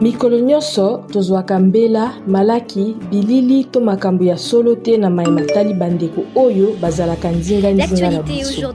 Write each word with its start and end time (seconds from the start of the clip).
mikolo 0.00 0.38
nyonso 0.40 1.04
tozwaka 1.12 1.58
mbela 1.58 2.14
malaki 2.26 2.96
bilili 3.10 3.64
to 3.64 3.80
makambo 3.80 4.24
ya 4.24 4.38
solo 4.38 4.74
te 4.74 4.96
na 4.96 5.10
mayema 5.10 5.42
tali 5.42 5.74
bandeko 5.74 6.22
oyo 6.36 6.76
bazalaka 6.80 7.30
ndinga-ndinga 7.32 8.10
na 8.10 8.22
biso. 8.22 8.74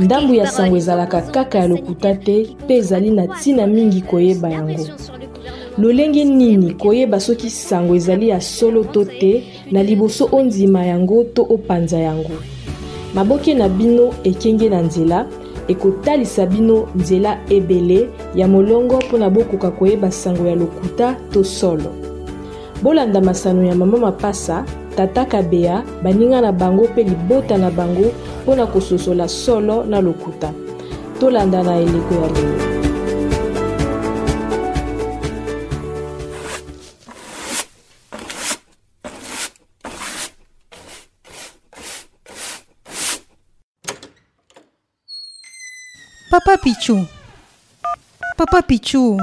ndambu 0.00 0.34
ya 0.34 0.46
sango 0.46 0.76
ezalaka 0.76 1.22
kaka 1.22 1.58
ya 1.58 1.68
lokuta 1.68 2.14
te 2.14 2.56
mpe 2.64 2.76
ezali 2.76 3.10
na 3.10 3.24
ntina 3.24 3.66
mingi 3.66 4.02
koyeba 4.02 4.50
yango. 4.50 4.86
lolenge 5.78 6.24
nini 6.24 6.74
koyeba 6.74 7.20
soki 7.20 7.50
sango 7.50 7.94
ezali 7.94 8.28
ya 8.28 8.40
solo 8.40 8.84
to 8.84 9.04
te 9.04 9.44
na 9.70 9.82
liboso 9.82 10.28
ondima 10.32 10.86
yango 10.86 11.24
to 11.24 11.42
opanza 11.42 11.98
yango. 11.98 12.32
Maboke 13.14 13.54
na 13.54 13.68
bino 13.68 14.14
ekenge 14.24 14.68
na 14.68 14.80
nzela 14.82 15.26
ekotalisa 15.70 16.46
bino 16.46 16.88
nzela 16.94 17.38
ebele 17.48 18.08
ya 18.34 18.48
molongo 18.48 18.96
mpona 18.96 19.30
bokoka 19.30 19.70
koyeba 19.70 20.10
sango 20.10 20.46
ya 20.46 20.54
lokuta 20.54 21.16
to 21.32 21.44
solo. 21.44 21.94
Bolanda 22.82 23.20
masano 23.20 23.64
ya 23.64 23.74
mama 23.74 23.98
mapasa 23.98 24.64
tata 24.96 25.24
kabea 25.24 25.82
baninga 26.02 26.40
na 26.40 26.52
bango 26.52 26.84
mpe 26.84 27.02
libota 27.02 27.58
na 27.58 27.70
bango 27.70 28.12
mpona 28.42 28.66
kososola 28.66 29.28
solo 29.28 29.84
na 29.84 30.00
lokuta. 30.00 30.52
Tolanda 31.20 31.62
na 31.62 31.76
eleko 31.76 32.14
ya 32.14 32.28
lelo 32.28 32.79
papa 46.30 46.56
pichu. 46.56 47.06
Papa 48.36 48.62
pichu. 48.62 49.20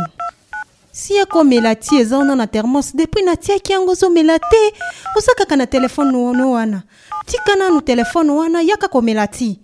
Si 0.91 1.20
akomela 1.20 1.75
ti 1.75 1.95
eza 1.95 2.17
wana 2.17 2.36
na 2.36 2.47
thermos 2.47 2.95
depuis 2.95 3.25
natiaki 3.25 3.72
yango 3.72 3.91
ozomela 3.91 4.39
te 4.39 4.73
oza 5.16 5.33
kaka 5.38 5.55
na 5.55 5.66
telefone 5.66 6.11
no 6.11 6.52
wana. 6.52 6.83
Tika 7.25 7.55
nanu 7.55 7.81
telefone 7.81 8.31
wana 8.31 8.61
yaka 8.61 8.88
komela 8.88 9.27
ti. 9.27 9.59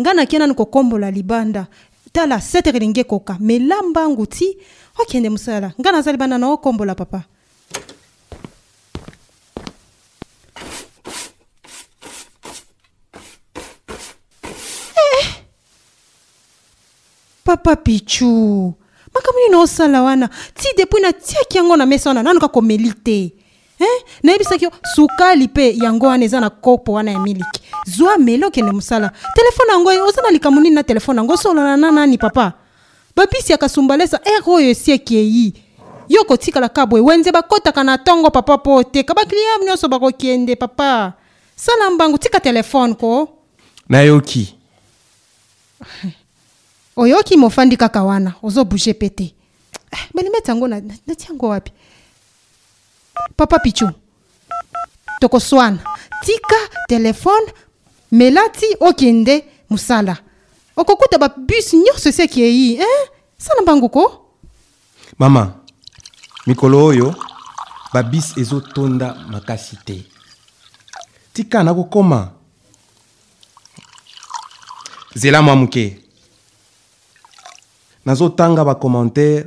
Ngai 0.00 0.14
nakia 0.14 0.38
nanu 0.38 0.54
kokombola 0.54 1.10
libanda. 1.10 1.66
Tala 2.12 2.40
setere 2.40 2.76
elingi 2.76 3.00
ekoka. 3.00 3.36
Mela 3.40 3.82
mbangu 3.82 4.26
ti 4.26 4.56
okende 4.98 5.30
mosala. 5.30 5.72
Ngai 5.80 5.92
naza 5.92 6.12
libanda 6.12 6.38
na 6.38 6.48
okombola 6.48 6.94
papa 6.94 7.24
papa 17.48 17.76
pichu. 17.76 18.74
Makambo 19.14 19.40
nini 19.40 19.56
osala 19.56 20.02
wana. 20.02 20.28
Ti 20.54 20.68
depuis 20.76 21.02
natiaki 21.02 21.56
yango 21.56 21.76
na 21.76 21.86
mesa 21.86 22.10
wana 22.10 22.22
nanuka 22.22 22.48
komeli 22.48 22.92
te. 22.92 23.32
Eh? 23.80 24.04
nayebisaki 24.22 24.64
yo 24.64 24.70
sukali 24.94 25.44
mpe 25.44 25.76
yango 25.76 26.06
wana 26.06 26.24
eza 26.24 26.40
na 26.40 26.50
kopo 26.50 26.92
wana 26.92 27.10
ya 27.10 27.18
miliki. 27.18 27.60
Zwa 27.86 28.18
meli 28.18 28.44
okende 28.44 28.72
mosala. 28.72 29.10
Telefone 29.34 29.72
yango 29.72 30.04
oza 30.08 30.22
na 30.22 30.30
likambo 30.30 30.60
nini 30.60 30.74
na 30.74 30.82
telefone 30.82 31.18
yango? 31.18 31.32
Osolola 31.32 31.76
na 31.76 31.90
nani 31.90 32.18
papa? 32.18 32.52
Babisi 33.16 33.52
ya 33.52 33.58
kasumbalesa 33.58 34.20
ere 34.24 34.42
oyo 34.46 34.70
esi 34.70 34.92
ekei 34.92 35.52
yo 36.08 36.24
kotikala 36.24 36.68
ka 36.68 36.86
boye 36.86 37.02
wenze 37.02 37.30
bakɔtaka 37.30 37.84
na 37.84 37.96
ntongo 37.96 38.30
papa 38.30 38.56
mpo 38.56 38.74
oteka. 38.74 39.14
Bakliya 39.14 39.58
nyonso 39.64 39.88
bakokende 39.88 40.56
papa. 40.56 41.12
Sala 41.56 41.90
mbangu 41.90 42.18
tika 42.18 42.40
telefone 42.40 42.94
ko. 42.94 43.28
Nayoki 43.88 44.54
oyoki 46.98 47.36
mofandi 47.36 47.76
kaka 47.76 48.02
wana 48.02 48.34
ozobouge 48.42 48.94
pe 48.94 49.08
te 49.10 49.34
Ah, 49.92 50.04
balimeti 50.14 50.50
yango 50.50 50.68
na- 50.68 50.80
na- 50.80 50.98
nati 51.06 51.26
yango 51.28 51.48
wapi? 51.48 51.72
Papa 53.36 53.58
pichu 53.58 53.88
tokoswana 55.20 55.78
tika 56.24 56.56
telefone 56.88 57.46
mela 58.12 58.48
ti 58.48 58.66
okende 58.80 59.44
mosala. 59.70 60.16
Okokuta 60.76 61.18
babus 61.18 61.74
nyonso 61.74 62.08
esi 62.08 62.22
ekei 62.22 62.74
eh? 62.74 63.08
sala 63.38 63.62
mbangu 63.62 63.88
ko? 63.88 64.26
Mama 65.18 65.54
mikolo 66.46 66.84
oyo 66.84 67.14
babisi 67.92 68.40
ezotonda 68.40 69.14
makasi 69.30 69.76
te. 69.84 70.04
Tika 71.32 71.62
nakokoma 71.62 72.30
zela 75.14 75.42
mwa 75.42 75.56
moke 75.56 75.98
nazotanga 78.12 78.64
bacommentaire 78.64 79.44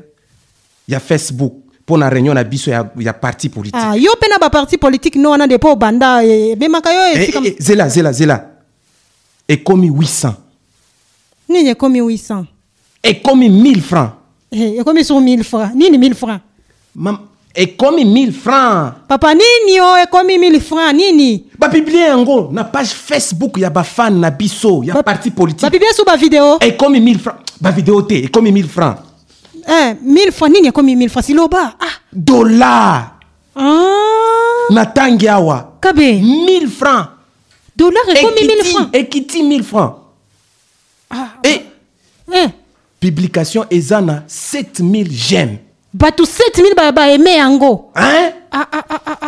ya 0.87 0.99
facebook 0.99 1.53
mpo 1.81 1.97
na 1.97 2.09
réunion 2.09 2.33
na 2.35 2.43
biso 2.43 2.71
ya, 2.71 2.89
ya 2.99 3.13
parti 3.13 3.49
politique. 3.49 3.81
Ah, 3.83 3.95
yo 3.97 4.11
mpe 4.17 4.27
na 4.29 4.37
baparti 4.39 4.77
politike 4.77 5.19
no 5.19 5.29
wana 5.31 5.47
depo 5.47 5.71
obanda 5.71 6.23
ebemaka 6.23 6.93
yo 6.93 7.01
Eh, 7.07 7.21
esika 7.23 7.39
eh, 7.39 7.45
eh, 7.47 7.55
zela 7.59 7.89
zela 7.89 8.11
zela. 8.11 8.45
Ekomi 9.47 9.89
800 9.89 10.33
nini 11.49 11.69
ekomi 11.69 12.01
800 12.01 12.45
ekomi 13.03 13.49
1000 13.49 13.81
francs. 13.81 14.11
Eh, 14.51 14.77
ekomi 14.79 15.03
sur 15.03 15.19
1000 15.19 15.43
francs. 15.43 15.75
Nini 15.75 15.97
1000 15.97 16.13
francs? 16.15 16.41
Mam, 16.95 17.17
ekomi 17.55 18.05
1000 18.05 18.31
francs. 18.31 18.93
Papa 19.07 19.33
nini 19.33 19.79
o 19.81 19.97
ekomi 19.97 20.37
1000 20.37 20.59
francs? 20.61 20.93
Nini? 20.93 21.43
Bapiblie 21.57 21.99
yango 22.07 22.49
na 22.51 22.63
page 22.63 22.89
facebook 22.93 23.57
ya 23.57 23.69
bafane 23.69 24.19
na 24.19 24.29
biso 24.31 24.83
ya 24.83 24.93
Ba- 24.93 25.03
parti 25.03 25.31
politique. 25.31 25.61
Babibie 25.65 25.93
su 25.93 26.03
bavideo 26.05 26.57
ekomi 26.61 26.99
1000 26.99 27.19
francs 27.19 27.50
bavideo 27.61 28.01
te 28.01 28.23
ekomi 28.25 28.51
1000 28.51 28.67
francs 28.67 28.99
eh, 29.67 29.95
1000 30.01 30.31
francs 30.31 30.53
nini 30.53 30.67
ekomi 30.67 30.95
1000 30.95 31.09
francs? 31.09 31.27
Siloba 31.27 31.75
ah. 31.79 31.95
dollar 32.11 33.11
ah. 33.55 34.67
na 34.69 34.83
ntangi 34.83 35.27
awa 35.27 35.77
kabe 35.79 36.19
1000 36.21 36.67
francs 36.69 37.09
dollar 37.75 38.03
ekomi 38.09 38.41
1000 38.41 38.51
ekiti 38.51 38.71
francs 38.71 38.89
ekiti 38.93 39.39
1000 39.43 39.63
francs 39.63 39.95
ah. 41.09 41.29
e 41.43 41.61
eh. 42.33 42.49
publication 42.99 43.65
eza 43.69 44.01
na 44.01 44.23
7000 44.27 45.09
j'aime 45.09 45.57
bato 45.93 46.23
7000 46.23 46.75
ba- 46.75 46.91
baeme 46.91 47.35
yango 47.35 47.91
hein? 47.95 48.31
ah, 48.51 48.67
ah, 48.71 48.85
ah, 48.89 49.01
ah. 49.05 49.20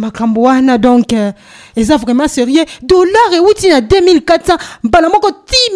Makambo 0.00 0.42
wana 0.42 0.78
donc 0.78 1.12
euh, 1.12 1.32
eza 1.76 1.96
vraiment 1.96 2.28
sérieux. 2.28 2.64
Dollar 2.82 3.32
euti 3.34 3.68
na 3.68 3.80
2400 3.80 4.58
mbala 4.82 5.08
moko 5.08 5.28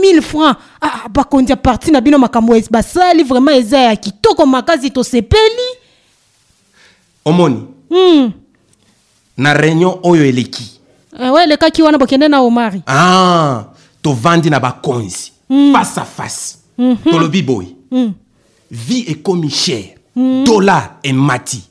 10000 0.03 0.21
francs. 0.23 0.57
Ah, 0.81 1.03
ah, 1.05 1.09
bakonzi 1.09 1.51
ya 1.53 1.57
parti 1.57 1.91
na 1.91 2.01
bino 2.01 2.19
makambo 2.19 2.55
basali 2.71 3.23
vraiment 3.23 3.57
eza 3.57 3.79
ya 3.79 3.97
kitoko 3.97 4.47
makasi 4.47 4.91
tosepeli. 4.91 5.69
Omoni. 7.25 7.67
Mm. 7.91 8.33
na 9.37 9.55
réunion 9.55 9.99
oyo 10.03 10.25
eleki. 10.25 10.81
Eh, 11.21 11.33
we 11.33 11.43
elekaki 11.43 11.83
wana 11.83 11.99
bokende 11.99 12.29
na 12.29 12.41
omari. 12.41 12.83
Ah, 12.87 13.65
tovandi 14.03 14.51
na 14.51 14.61
bakonzi. 14.61 15.33
Face 15.73 15.99
à 15.99 16.05
face. 16.05 16.59
Tolobi 17.05 17.43
boye 17.43 17.77
vie 18.71 19.05
ekomi 19.11 19.51
cher. 19.51 19.95
Dollar 20.17 20.97
emati 21.03 21.63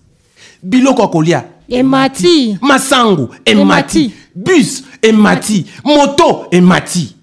biloko 0.64 1.02
ya 1.02 1.08
kolia 1.08 1.44
emati 1.70 2.58
masangu 2.62 3.36
emati 3.46 4.12
bus 4.36 4.84
emati 5.02 5.66
moto 5.84 6.48
emati 6.52 7.16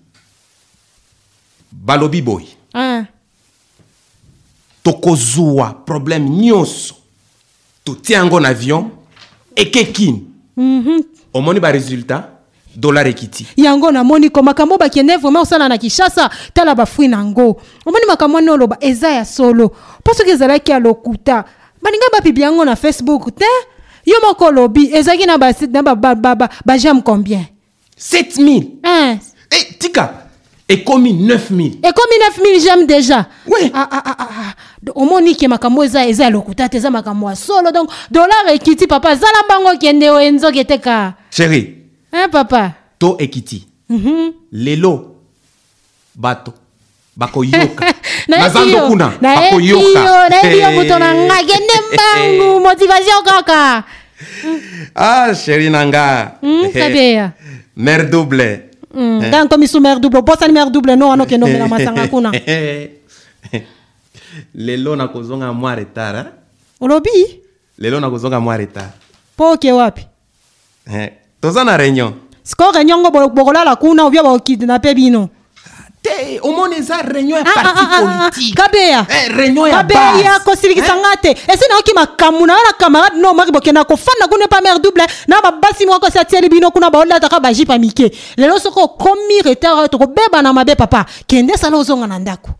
balobi 1.72 2.22
boye 2.22 2.48
ah. 2.74 3.04
tokozwa 4.82 5.74
problème 5.86 6.28
nyonso. 6.30 6.94
Totia 7.84 8.16
yango 8.18 8.40
na 8.40 8.48
avion. 8.48 8.90
Ekekini 9.56 10.24
mm-hmm. 10.56 11.04
omoni 11.34 11.60
baresultat 11.60 12.24
dollar 12.76 13.08
ekiti. 13.08 13.46
Yango 13.56 13.90
namoni 13.92 14.30
ko. 14.30 14.42
Makambo 14.42 14.78
bakende 14.78 15.16
vraiment 15.16 15.42
osala 15.42 15.68
na 15.68 15.78
kishasa 15.78 16.30
tala 16.54 16.74
bafui 16.74 17.08
na 17.08 17.16
yango 17.16 17.60
omoni 17.86 18.06
makambo 18.06 18.36
wana 18.36 18.52
oloba. 18.52 18.76
Eza 18.80 19.10
ya 19.10 19.24
solo. 19.24 19.76
Mpo 20.00 20.14
soki 20.14 20.30
ezalaki 20.30 20.70
ya 20.70 20.78
lokuta. 20.78 21.44
Baninga 21.82 22.06
bapibli 22.12 22.42
yango 22.42 22.64
na 22.64 22.76
facebook 22.76 23.34
te 23.36 23.44
yo 24.06 24.16
moko 24.22 24.44
olobi 24.44 24.90
ezalaki 24.94 25.26
na 25.26 25.38
bajame 25.38 25.82
ba, 25.82 25.94
ba, 25.94 26.14
ba, 26.14 26.34
ba, 26.34 26.48
bajame 26.66 27.02
combien? 27.02 27.46
7000 27.98 28.66
eh. 28.82 29.18
e 29.50 29.74
tika 29.78 30.14
ekomi 30.68 31.12
9000 31.12 31.78
ekomi 31.82 32.14
9000 32.58 32.64
jame 32.64 32.86
déjà. 32.86 33.26
Oui. 33.46 33.70
ah, 33.74 33.88
ah, 33.90 34.02
ah, 34.04 34.16
ah, 34.18 34.28
ah. 34.30 34.54
Omoni 34.94 35.34
ke 35.36 35.48
makambo 35.48 35.84
eza 35.84 36.06
eza 36.06 36.24
ya 36.24 36.30
lokuta 36.30 36.68
te 36.68 36.76
eza 36.76 36.90
makambo 36.90 37.28
ya 37.30 37.36
solo. 37.36 37.70
Donc 37.72 37.90
dollar 38.10 38.48
ekiti 38.54 38.86
papa 38.86 39.14
zala 39.14 39.42
mbango 39.44 39.78
kende 39.78 40.10
o 40.10 40.20
enzoki 40.20 40.58
eteka 40.58 41.14
chéri. 41.30 41.76
Eh, 42.12 42.28
papa? 42.30 42.72
To 42.98 43.16
ekiti. 43.18 43.66
Mhm. 43.90 44.32
lelo 44.52 45.16
bato 46.14 46.54
bakoyoka 47.16 47.94
nayebi 48.38 48.72
yo 49.68 49.78
Eh. 50.68 50.74
moto 50.76 50.98
na 50.98 51.14
ngai 51.14 51.44
kende 51.46 51.74
mbangu 51.92 52.60
motivation 52.66 53.22
kaka. 53.24 53.84
Ah 54.94 55.34
chéri 55.34 55.70
na 55.70 55.86
nga 55.86 56.32
Mm, 56.42 56.72
kabeya 56.72 57.32
mare 57.76 58.04
double. 58.10 58.60
Mare 58.94 60.00
double. 60.00 60.18
Obosani 60.18 60.52
mare 60.52 60.70
double 60.70 60.96
no 60.96 61.08
wana 61.08 61.22
okende 61.24 61.44
omela 61.46 61.68
masanga 61.68 62.08
kuna 62.12 62.30
lelo 64.54 64.96
nakozonga 64.96 65.52
mwa 65.52 65.74
retard 65.74 66.16
hein? 66.16 66.26
olobi? 66.80 67.40
Lelo 67.78 68.00
nakozonga 68.00 68.40
mwa 68.40 68.56
retard. 68.56 68.90
Mpo 69.34 69.50
oke 69.52 69.72
wapi? 69.72 70.06
Eh. 70.94 71.10
toza 71.40 71.64
na 71.64 71.76
réunion. 71.76 72.12
Siko 72.42 72.72
réunion 72.72 73.00
ngo 73.00 73.10
bo- 73.10 73.28
bokolala 73.28 73.76
kuna 73.76 74.04
obia 74.04 74.22
bakokidnape 74.22 74.94
bino 74.94 75.28
te 76.10 76.40
omoni 76.42 76.76
eza 76.76 77.02
réunion 77.02 77.38
ya 77.38 77.44
Ah, 77.46 77.52
ah, 77.56 77.62
parti 77.62 77.84
ah, 77.84 78.00
politique. 78.30 78.54
Kabeya 78.56 79.06
eh, 79.08 79.28
réunion 79.36 79.66
ya 79.66 79.76
kabeya 79.76 80.38
kosilikisa 80.44 80.94
Eh? 80.94 81.00
nga 81.00 81.16
te 81.22 81.30
esi 81.30 81.64
nayoki 81.68 81.92
makambo 81.94 82.46
na 82.46 82.54
yo 82.54 82.62
na 82.66 82.72
camarade 82.72 83.16
no 83.16 83.34
maki 83.34 83.52
bokenda 83.52 83.84
kofanda 83.84 84.26
kuna 84.28 84.44
epa 84.44 84.60
mare 84.60 84.78
double 84.80 85.04
na 85.28 85.40
babasi 85.40 85.86
moko 85.86 86.06
esi 86.06 86.18
atieli 86.18 86.48
bino 86.48 86.70
kuna 86.70 86.90
baolataka 86.90 87.40
bajipe 87.40 87.78
mike 87.78 88.10
lelo 88.36 88.58
soki 88.58 88.80
okomi 88.80 89.42
retard 89.44 89.78
oyo 89.78 89.88
tokobeba 89.88 90.42
na 90.42 90.52
mabe 90.52 90.74
papa. 90.74 91.04
Kende 91.26 91.52
esala 91.54 91.76
ozonga 91.76 92.06
na 92.06 92.18
ndako. 92.18 92.50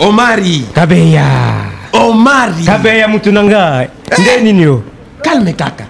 Omari. 0.00 0.64
Kabeya 0.74 1.26
omari. 1.92 2.64
Kabeya 2.64 3.08
mutu 3.08 3.32
na 3.32 3.42
nga. 3.44 3.88
Nde 4.18 4.40
nini 4.42 4.62
yo? 4.62 4.82
Calme 5.22 5.52
kaka. 5.52 5.84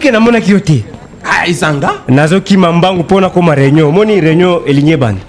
Ke 0.00 0.10
namonaki 0.10 0.50
yo 0.50 0.60
te? 0.60 0.84
Ah, 1.24 1.46
ezanga? 1.46 1.92
Nazokima 2.08 2.72
mbangu 2.72 3.02
mpo 3.02 3.20
nakoma 3.20 3.54
réunion. 3.54 3.88
Omoni 3.88 4.20
réunion 4.20 4.60
elingi 4.66 4.92
ebanda 4.92 5.20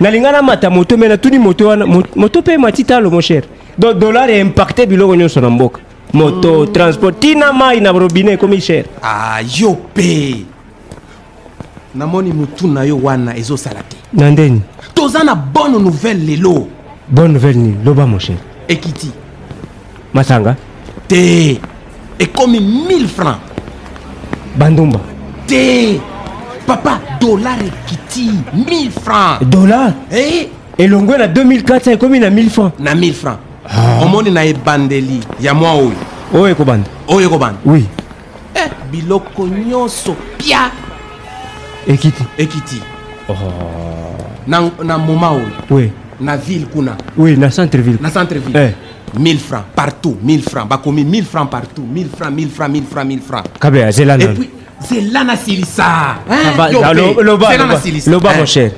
nalinga 0.00 0.32
namata 0.32 0.70
moto 0.70 0.96
me 0.96 1.08
natuni 1.08 1.38
moto 1.38 1.68
wana 1.68 1.86
mo- 1.86 2.02
moto 2.16 2.40
mpe 2.40 2.52
emati 2.52 2.84
talo 2.84 3.10
mon 3.10 3.20
cher. 3.20 3.42
Donc 3.78 3.98
dollar 3.98 4.30
eimpacte 4.30 4.86
biloko 4.86 5.16
nyonso 5.16 5.40
na 5.40 5.50
mboka. 5.50 5.80
Moto 6.12 6.66
transport 6.66 7.18
tina 7.20 7.52
mai 7.52 7.80
na 7.80 7.92
robinet 7.92 8.34
ekomi 8.34 8.60
cher. 8.60 8.84
Ah, 9.02 9.40
yo 9.58 9.70
mpe 9.72 10.44
namoni 11.94 12.32
mutu 12.32 12.68
na 12.68 12.82
yo 12.84 12.98
wana 13.02 13.36
ezosala 13.36 13.80
te. 13.88 13.96
Na 14.12 14.30
ndeni? 14.30 14.60
Toza 14.94 15.24
na 15.24 15.34
bonne 15.34 15.78
nouvelle 15.78 16.24
lelo. 16.26 16.68
Bonne 17.08 17.32
nouvelle 17.32 17.56
nini 17.58 17.76
loba 17.84 18.06
mon 18.06 18.18
cher. 18.18 18.36
Ekiti. 18.68 19.10
Masanga? 20.12 20.56
Te. 21.08 21.58
Ekomi 22.18 22.60
1000 22.60 23.06
francs. 23.08 23.38
Bandumba 24.56 25.00
papa 26.66 27.00
dollar 27.20 27.56
ekiti 27.64 28.28
1000 28.52 28.90
francs. 29.00 29.40
Dollar 29.48 29.94
eh? 30.10 30.48
elongwe 30.76 31.18
na 31.18 31.26
2400 31.26 31.92
ekomi 31.92 32.18
na 32.20 32.28
1000 32.30 32.50
francs. 32.50 32.72
Na 32.78 32.94
1000 32.94 33.12
francs. 33.14 33.40
Omoni 34.02 34.30
na 34.30 34.44
ebandeli. 34.44 35.20
Ya 35.40 35.54
mwa 35.54 35.72
oyo. 35.72 35.92
Oyo 36.34 36.48
ekobanda. 36.48 36.88
Oyo 37.08 37.26
ekobanda. 37.28 37.58
Oui. 37.64 37.86
Eh, 38.54 38.70
biloko 38.92 39.46
nyonso 39.48 40.16
pia. 40.36 40.70
Ekiti 41.86 42.24
ekiti 42.38 42.82
na, 44.46 44.70
na 44.84 44.98
moma 44.98 45.30
oyo. 45.30 45.50
Oui. 45.70 45.90
Na 46.20 46.36
ville 46.36 46.66
kuna. 46.66 46.96
Oui 47.16 47.36
na 47.36 47.50
centre 47.50 47.80
ville 47.82 47.98
na 48.00 48.10
centre 48.10 48.38
ville 48.38 48.58
Eh. 48.58 48.72
1000 49.18 49.38
francs. 49.38 49.64
Partout 49.74 50.16
1000 50.22 50.42
francs. 50.42 50.68
Bakomi 50.68 51.04
1000 51.04 51.24
francs 51.24 51.50
partout. 51.50 51.82
1000 51.94 52.08
francs 52.16 52.32
1000 52.36 52.50
francs 52.50 52.70
1000 52.72 52.84
francs 52.86 53.06
1000 53.08 53.20
francs. 53.22 53.44
Kabe 53.60 53.76
et 53.76 54.34
puis 54.34 54.50
zela 54.86 55.24
nasilisa 55.24 56.16
ba- 56.56 56.70
lo- 56.70 57.22
loba 57.22 57.54
Eh. 57.54 58.38
mon 58.38 58.46
cher. 58.46 58.70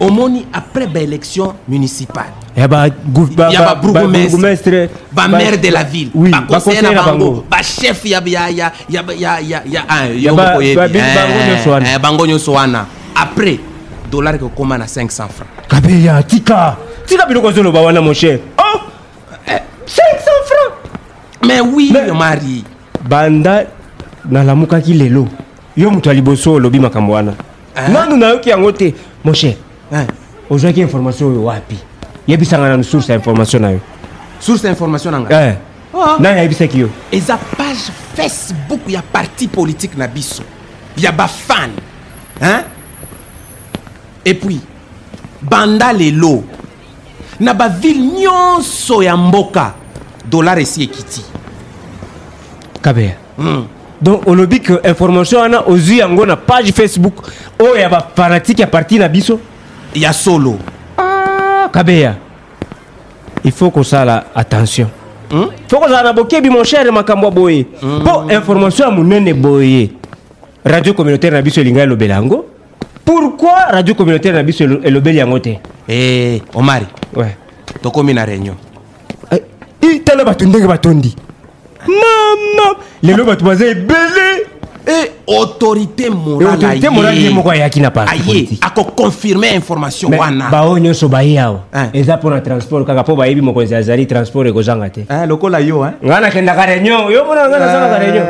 Omoni 0.00 0.46
après 0.52 0.86
baélection 0.86 1.54
municipale. 1.66 2.30
Ya 2.56 2.68
babourgmestre 2.68 3.64
babourgmestre, 3.64 4.88
bamaire 5.12 5.50
ba- 5.52 5.56
de 5.56 5.68
la 5.70 5.82
ville. 5.84 6.10
baconseiller 6.14 6.30
baconseiller 6.48 6.82
na 6.94 7.02
bango. 7.02 7.24
Bango. 7.30 7.44
Bachef 7.50 8.04
ya 8.04 8.20
ya 8.24 8.48
ya 8.50 8.72
ya 8.88 9.02
ya 9.18 9.40
ya 9.40 9.62
ya 9.66 9.84
ah, 9.88 10.06
Ya 10.06 10.30
yo 10.30 10.34
ba- 10.34 10.44
moko 10.54 10.58
oyebi. 10.58 10.76
ba- 10.76 10.88
bi- 10.88 10.98
bango 10.98 11.34
Eh, 11.38 11.48
nyonso 11.48 11.70
wana. 11.70 11.86
eh, 11.92 11.98
bango 11.98 12.26
après 13.14 13.58
dollar 14.10 14.34
ekokóma 14.34 14.78
na 14.78 14.86
500 14.86 15.28
francs. 15.30 15.52
Kabeya 15.68 16.22
tika. 16.22 16.76
Tika 17.06 17.26
biloko 17.26 17.48
ozoloba 17.48 17.80
wana 17.80 18.00
mon 18.00 18.14
cher. 18.14 18.38
Oh! 18.58 18.80
500 19.86 20.42
francs! 20.46 20.74
Mais 21.46 21.60
oui 21.60 21.92
mari 22.14 22.64
banda 23.08 23.64
nalamukaki 24.30 24.94
lelo. 24.94 25.28
Yo 25.76 25.90
moto 25.90 26.08
ya 26.10 26.14
liboso 26.14 26.52
olobi 26.52 26.80
makambo 26.80 27.12
wana. 27.12 27.34
Ah. 27.76 27.88
nanu 27.88 28.16
nayoki 28.16 28.50
yango 28.50 28.72
te 28.72 28.94
mon 29.24 29.34
cher. 29.34 29.54
Ozwaki 30.50 30.80
information 30.80 31.30
oyo 31.30 31.44
wapi? 31.44 31.76
Yebisanga 32.26 32.68
nanu 32.68 32.84
source 32.84 33.08
ya 33.12 33.14
information 33.18 33.62
na 33.62 33.70
yo. 33.70 33.80
Source 34.40 34.64
ya 34.66 34.70
information 34.70 35.12
na 35.12 35.20
ngai 35.20 35.48
Eh, 35.48 35.56
Ah. 35.94 36.16
nani 36.20 36.38
ayebisaki 36.40 36.78
yo? 36.80 36.90
Eza 37.12 37.36
page 37.38 37.92
facebook 38.14 38.80
ya 38.88 39.02
parti 39.02 39.48
politique 39.48 39.96
na 39.96 40.06
biso. 40.08 40.42
Ya 40.96 41.12
bafan 41.12 41.70
hein? 42.40 42.64
et 44.24 44.34
puis 44.34 44.60
banda 45.42 45.92
lelo. 45.92 46.44
Na 47.40 47.54
bavile 47.54 48.00
nyonso 48.00 49.02
ya 49.02 49.16
mboka 49.16 49.74
dollar 50.30 50.58
esi 50.58 50.82
ekiti. 50.82 51.22
Kabeya 52.82 53.14
mm. 53.38 53.64
Donc 54.00 54.26
olobi 54.26 54.60
ke 54.60 54.72
information 54.88 55.40
wana 55.40 55.60
ozwi 55.66 55.98
yango 55.98 56.26
na 56.26 56.36
page 56.36 56.72
facebook 56.72 57.30
oyo 57.58 57.76
ya 57.76 57.88
bafanatike 57.88 58.60
ya 58.62 58.66
parti 58.66 58.98
na 58.98 59.08
biso. 59.08 59.40
Ya 59.94 60.12
solo. 60.12 60.58
Ah, 60.98 61.68
kabeya. 61.72 62.16
Il 63.44 63.52
faut 63.52 63.70
kosala 63.70 64.24
attention. 64.34 64.88
Hmm? 65.30 65.48
fo 65.68 65.78
kozala 65.80 66.02
na 66.02 66.12
bokebi 66.12 66.50
mon 66.50 66.64
cher 66.64 66.90
makambo 66.92 67.26
ya 67.26 67.30
boye 67.32 67.66
mpo 67.82 68.30
information 68.32 68.88
ya 68.88 68.90
monene 68.94 69.34
boye. 69.34 69.90
Radio 70.64 70.94
communautaire 70.94 71.34
na 71.36 71.42
biso 71.42 71.60
elingai 71.60 71.82
elobela 71.84 72.14
yango. 72.14 72.44
Pourquoi 73.04 73.50
radio 73.72 73.94
communautaire 73.94 74.36
na 74.36 74.42
biso 74.42 74.64
elo- 74.64 74.80
elobeli 74.84 75.18
yango 75.18 75.38
te? 75.38 75.58
Eh, 75.88 76.40
omari. 76.54 76.86
Ouais. 77.16 77.36
tokomi 77.82 78.14
na 78.14 78.24
réunion. 78.24 78.54
I, 79.82 80.00
tala 80.00 80.24
bato 80.24 80.44
ndenge 80.44 80.66
batondi 80.66 81.14
mama! 81.88 82.76
Lelo 83.02 83.24
bato 83.24 83.44
baza 83.44 83.66
ebele 83.66 84.46
e 84.88 85.10
autorité 85.26 86.08
morale 86.08 86.54
autorité 86.54 86.88
morale 86.88 87.20
ye 87.20 87.30
moko 87.30 87.50
ayaki 87.50 87.80
na 87.80 87.90
parti 87.90 88.22
aye 88.30 88.48
akoconfirme 88.60 89.44
information 89.54 90.14
wana. 90.14 90.48
bao 90.50 90.78
nyonso 90.78 91.08
baye 91.08 91.38
awa. 91.40 91.60
Eh. 91.74 92.00
eza 92.00 92.16
mpo 92.16 92.30
na 92.30 92.40
transport 92.40 92.86
kaka 92.86 93.02
mpo 93.02 93.16
bayebi 93.16 93.40
mokonzi 93.40 93.74
azali 93.74 94.06
transport 94.06 94.48
ekozanga 94.48 94.90
te. 94.90 95.06
Eh, 95.10 95.28
lokola 95.28 95.58
yo 95.58 95.84
hein? 95.84 95.92
ngai 96.04 96.20
nakendaka 96.20 96.66
réunion 96.66 97.12
yo 97.12 97.24
mona 97.24 97.48
ngai 97.48 97.60
nazangaka 97.60 97.98
réunion. 97.98 98.26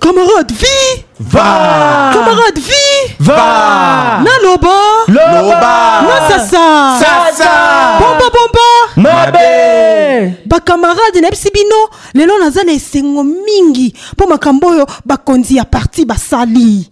Camarade 0.00 0.52
vie 0.52 1.04
va. 1.20 2.10
camarade 2.12 2.60
vie 2.60 2.85
va. 3.20 4.22
Naloba 4.24 4.78
Loba. 5.08 6.02
nasasa 6.02 6.98
Sasa. 7.00 7.98
bomba 8.00 8.30
bomba 8.30 8.66
mabe. 8.96 10.42
Bakamarade 10.46 11.20
nayebisi 11.20 11.50
bino 11.50 11.88
lelo 12.14 12.38
naza 12.38 12.64
na 12.64 12.72
esengo 12.72 13.24
mingi 13.24 13.94
mpo 14.12 14.26
makambo 14.26 14.68
oyo 14.68 14.86
bakonzi 15.04 15.56
ya 15.56 15.64
parti 15.64 16.04
basali. 16.04 16.90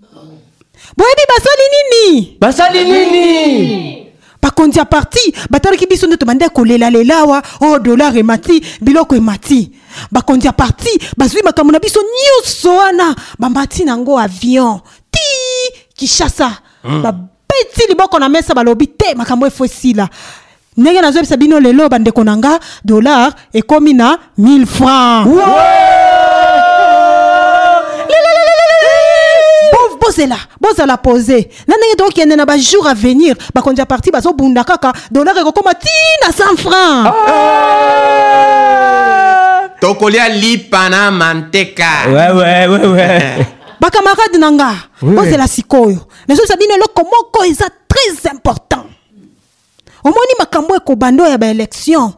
Boyebi 0.96 1.22
basali 1.28 1.64
nini? 1.74 2.36
Basali 2.40 2.84
nini? 2.84 4.04
Bakonzi 4.42 4.78
ya 4.78 4.84
parti 4.84 5.34
batalaki 5.50 5.86
biso 5.86 6.06
nde 6.06 6.16
tobandaki 6.16 6.54
kolelalela 6.54 7.18
awa 7.18 7.42
oyo 7.60 7.78
dollar 7.78 8.18
emati 8.18 8.62
biloko 8.80 9.16
emati. 9.16 9.70
Bakonzi 10.12 10.46
ya 10.46 10.52
parti 10.52 11.00
bazwi 11.16 11.42
makambo 11.42 11.72
na 11.72 11.78
biso 11.78 12.00
nyonso 12.00 12.76
wana. 12.76 13.16
Bamati 13.38 13.84
nango 13.84 14.18
avion 14.20 14.80
kishasa 15.96 16.58
babeti 17.02 17.86
liboko 17.88 18.18
na 18.18 18.28
mesa 18.28 18.54
balobi 18.54 18.86
te 18.86 19.14
makambo 19.14 19.46
efo 19.46 19.64
esila. 19.64 20.08
Ndenge 20.76 21.00
nazoyebisa 21.00 21.36
bino 21.36 21.60
lelo 21.60 21.88
bandeko 21.88 22.24
na 22.24 22.36
nga 22.36 22.58
dollar 22.84 23.32
ekomi 23.52 23.92
na 23.94 24.18
1000 24.38 24.66
francs. 24.66 25.30
Bo- 29.72 29.96
bozela 30.00 30.36
bozala 30.60 30.96
pose. 30.96 31.48
Na 31.66 31.76
ndenge 31.76 31.96
tokokende 31.96 32.36
na 32.36 32.44
bajour 32.46 32.86
à 32.88 32.94
venir 32.94 33.36
bakonzi 33.54 33.80
ya 33.80 33.86
parti 33.86 34.10
bazobunda 34.10 34.64
kaka 34.64 34.92
dollar 35.10 35.38
ekokóma 35.38 35.74
tina 35.74 36.32
100 36.32 36.56
francs. 36.56 37.14
Tokolia 39.80 40.28
lipa 40.28 40.88
na 40.88 41.10
manteka. 41.10 42.08
Ouais 42.08 42.30
ouais 42.32 42.66
ouais 42.66 42.86
ouais 42.86 43.46
bakamarade 43.80 44.38
na 44.38 44.50
nga 44.52 44.74
bozela 45.02 45.48
sikoyo. 45.48 46.00
Nazobisa 46.28 46.56
bino 46.56 46.74
eloko 46.74 47.02
moko 47.02 47.44
eza 47.44 47.70
très 47.88 48.32
important. 48.32 48.84
Omoni 50.04 50.34
makambo 50.38 50.76
ekobanda 50.76 51.22
oyo 51.22 51.32
ya 51.32 51.38
baélection 51.38 52.12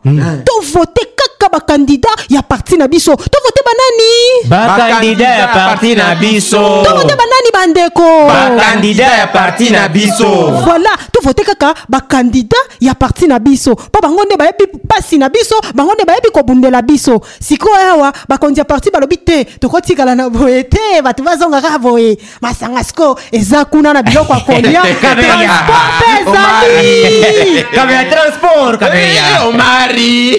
tovote 0.45 1.07
kaka 1.47 1.63
bakandida 1.63 2.11
ya 2.29 2.43
parti 2.43 2.77
na 2.77 2.89
biso. 2.89 3.15
Tovote 3.15 3.61
banani. 3.63 4.13
Bakandida 4.51 5.29
ya 5.29 5.47
parti 5.49 5.95
na 5.95 6.15
biso. 6.15 6.83
tovote 6.85 7.15
banani 7.15 7.49
bandeko. 7.53 8.27
Bakandida 8.27 9.05
ya 9.05 9.27
parti 9.27 9.71
na 9.71 9.89
biso. 9.89 10.27
Voilà. 10.67 10.93
Tovote 11.13 11.43
vote 11.43 11.55
kaka 11.55 11.75
bakandida 11.89 12.59
ya 12.81 12.95
parti 12.95 13.27
na 13.27 13.39
biso. 13.39 13.73
Mpo 13.73 14.01
bango 14.03 14.25
nde 14.25 14.37
bayebi 14.37 14.65
mpasi 14.85 15.19
na 15.19 15.29
biso. 15.29 15.55
Bango 15.75 15.95
nde 15.95 16.05
bayebi 16.05 16.31
kobundela 16.31 16.83
biso. 16.83 17.21
Sikoyo 17.41 17.77
awa 17.77 18.13
bakonzi 18.29 18.61
ya 18.61 18.65
parti 18.65 18.91
balobi 18.91 19.17
te. 19.17 19.45
Tokotikala 19.45 20.15
na 20.15 20.29
boye 20.31 20.65
te. 20.65 21.03
Bato 21.03 21.23
bazonga 21.23 21.61
kaka 21.63 21.79
boye 21.79 22.19
masanga 22.41 22.85
siko 22.85 23.19
eza 23.33 23.65
kuna 23.65 23.93
na 23.93 24.03
biloko 24.03 24.33
ya 24.35 24.41
kolia. 24.41 24.83
Transport 25.27 25.87
mpe 25.99 26.31
ezali. 26.31 27.65
Kabeya 27.75 28.05
transport 28.05 28.79
kabeya 28.81 29.27
Eh, 29.27 29.47
omari 29.47 30.39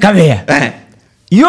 kabeya 0.00 0.44
Eh. 0.48 0.72
yo 1.30 1.48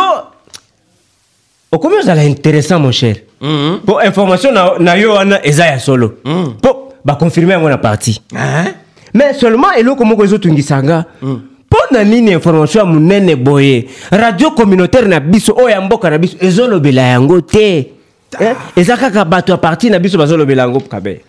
okomi 1.71 1.95
ozala 1.95 2.23
intéressant 2.23 2.79
mon 2.79 2.91
cher. 2.91 3.15
Mpo 3.41 4.01
information 4.05 4.53
na, 4.53 4.77
na 4.79 4.95
yo 4.95 5.13
wana 5.13 5.39
eza 5.45 5.65
ya 5.65 5.79
solo 5.79 6.13
mpo 6.25 6.93
bakonfirme 7.05 7.53
yango 7.53 7.69
na 7.69 7.77
parti 7.77 8.21
Hein? 8.33 8.73
mais 9.13 9.33
seulement 9.39 9.71
eloko 9.77 10.05
moko 10.05 10.23
ezotungisanga 10.23 11.05
mpo 11.21 11.77
na 11.91 12.03
nini 12.03 12.31
information 12.31 12.85
ya 12.85 12.85
monene 12.93 13.35
boye? 13.35 13.89
Radio 14.11 14.51
communautaire 14.51 15.07
na 15.07 15.19
biso 15.19 15.53
oyo 15.57 15.69
ya 15.69 15.81
mboka 15.81 16.09
na 16.09 16.17
biso 16.17 16.37
ezolobela 16.39 17.01
yango 17.01 17.41
te. 17.41 17.91
Eh, 18.39 18.55
eza 18.75 18.97
kaka 18.97 19.25
bato 19.25 19.51
ya 19.51 19.57
parti 19.57 19.89
na 19.89 19.99
biso 19.99 20.17
bazolobela 20.17 20.61
yango 20.61 20.79
kabe 20.79 21.21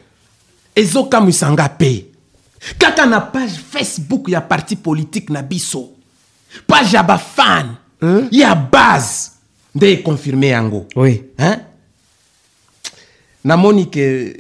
ezokamwisanga 0.77 1.71
mpe 1.77 2.05
kaka 2.79 3.07
na 3.07 3.21
page 3.21 3.53
facebook 3.71 4.29
ya 4.29 4.41
parti 4.41 4.77
politique 4.77 5.33
na 5.33 5.43
biso 5.43 5.89
page 6.67 6.93
ya 6.95 7.03
bafan. 7.03 7.77
Ya 8.31 8.55
base. 8.55 9.31
Nde 9.75 9.93
ekonfirme 9.93 10.49
yango. 10.49 10.87
Oui. 10.97 11.23
Hein? 11.39 11.57
namoni 13.45 13.87
ke 13.91 14.37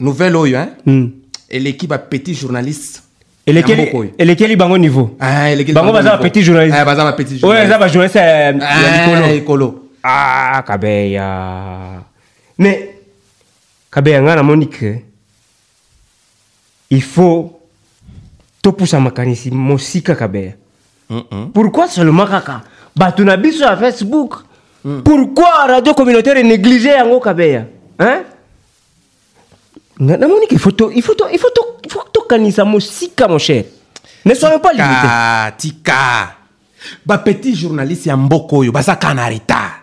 nouvelle 0.00 0.36
oyo 0.36 0.58
hein? 0.58 0.68
Mm. 0.86 1.10
eleki 1.48 1.86
bapetit 1.86 2.34
journaliste. 2.40 3.00
Elekeli 3.46 4.56
bango 4.56 4.76
niveau? 4.78 5.16
Ah, 5.20 5.48
bango 5.74 5.92
baza 5.92 6.16
bapetit 6.16 6.44
journaliste. 6.44 6.76
Ah, 6.78 6.84
bapetit 6.84 7.32
eza 7.32 7.40
journaliste. 7.40 7.78
bajournaliste 7.78 8.18
ya 8.18 8.52
ya 8.52 9.24
Ah, 9.24 9.32
likolo. 9.32 9.88
Ah 10.02 10.62
kabeya. 10.66 12.04
Mais 12.58 12.90
kabeya 13.90 14.20
ngai 14.22 14.36
namoni 14.36 14.68
ke 14.68 15.02
il 16.90 17.02
faut 17.02 17.60
topusa 18.62 19.00
makanisi 19.00 19.50
mosika 19.50 20.14
kabeya 20.14 20.52
pourquoi 21.54 21.88
seulement 21.88 22.26
kaka? 22.26 22.62
Bato 22.96 23.24
na 23.24 23.36
biso 23.36 23.64
ya 23.64 23.76
facebook. 23.76 24.44
Pourquoi 25.04 25.66
radio 25.66 25.94
communautaire 25.94 26.42
néglige 26.44 26.86
yango 26.88 27.20
kabeya? 27.20 27.66
Hein? 28.00 28.22
Nga- 30.00 30.16
namoni 30.16 30.46
ke 30.46 30.52
il 30.54 30.58
faut 30.58 30.72
to- 30.72 30.90
il 30.94 31.02
faut 31.02 31.14
to- 31.14 31.28
il 31.32 31.38
faut 31.38 31.50
to- 31.50 31.76
il 31.84 31.90
faut 31.90 32.04
tokanisa 32.12 32.64
mosika 32.64 33.26
mon 33.28 33.38
cher. 33.38 33.64
Ne 34.24 34.34
soyons 34.34 34.60
pas 34.60 34.72
limité 34.72 35.56
tika 35.56 36.36
bapetit 37.04 37.54
journaliste 37.56 38.06
ya 38.06 38.16
mboka 38.16 38.56
oyo 38.56 38.72
baza 38.72 38.94
kaka 38.96 39.14
na 39.14 39.26
retard. 39.28 39.80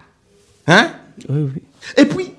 Hein? 0.67 0.89
et 1.97 2.05
puis 2.05 2.31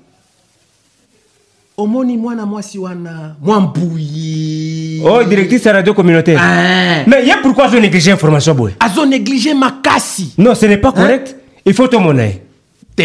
omoni 1.77 2.17
mwana 2.17 2.45
mwasi 2.45 2.79
wana 2.79 3.35
mwa 3.41 3.61
mbuyi. 3.61 5.01
Oh 5.05 5.23
directrice 5.23 5.69
ya 5.69 5.73
radio 5.73 5.93
communautaire. 5.93 6.39
Ah. 6.41 7.03
mais 7.07 7.27
ye 7.27 7.35
pourquoi 7.41 7.65
azo 7.65 7.79
néglige 7.79 8.11
information 8.11 8.55
boye 8.55 8.73
azo 8.79 9.05
néglige 9.05 9.53
makasi. 9.53 10.33
Non 10.37 10.55
ce 10.55 10.65
n'est 10.65 10.81
pas 10.81 10.91
correct. 10.91 11.35
Il 11.65 11.73
faut 11.73 11.87
tomona 11.87 12.25
ye 12.25 12.41
te 12.95 13.03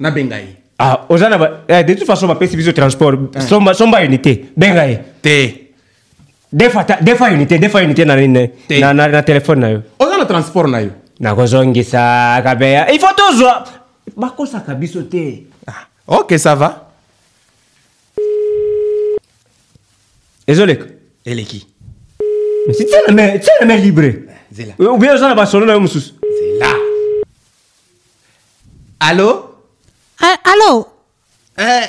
nabenga 0.00 0.36
ye. 0.36 0.56
Ah 0.78 1.06
oza 1.08 1.28
na 1.28 1.38
ba 1.38 1.64
eh, 1.68 1.84
de 1.84 1.94
toute 1.94 2.06
façon 2.06 2.26
bapesi 2.26 2.56
biso 2.56 2.72
transport. 2.72 3.16
Somba, 3.48 3.72
somba 3.72 4.04
unité. 4.04 4.46
Benga 4.56 4.86
ye. 4.88 4.98
Te. 5.22 5.68
Ta- 6.86 6.98
des 7.00 7.14
fois 7.14 7.30
unité 7.30 7.68
fois 7.68 7.82
unité 7.82 8.04
na 8.04 8.16
Te. 8.16 8.80
na, 8.80 8.92
na, 8.94 9.08
na 9.08 9.22
telefone 9.22 9.60
na 9.60 9.70
yo. 9.70 9.82
Oza 9.98 10.16
na 10.18 10.24
transport 10.24 10.68
na 10.68 10.80
yo. 10.80 10.90
Nakozongisa 11.20 12.40
kabeya 12.42 12.92
il 12.92 12.98
faut 12.98 13.14
tozwa 13.14 13.62
bakosaka 14.16 14.74
biso 14.74 15.02
te. 15.02 15.44
Ah. 15.66 15.86
ok 16.06 16.36
ça 16.36 16.56
va 16.56 16.87
ezoleka 20.48 20.86
eleki 21.24 21.66
Mais 22.66 22.76
si 22.76 22.84
tia 22.86 22.98
na 23.06 23.12
main 23.14 23.38
tia 23.38 23.52
na 23.60 23.66
main 23.66 23.80
libre 23.80 24.14
zela 24.52 24.72
ou 24.78 24.98
bien 24.98 25.14
oza 25.14 25.28
na 25.28 25.34
basolo 25.34 25.66
na 25.66 25.72
yo 25.74 25.80
mosusu 25.80 26.14
zela 26.38 26.74
allo 29.00 29.44
Ah, 30.20 30.36
alo 30.44 30.86
eh, 31.56 31.88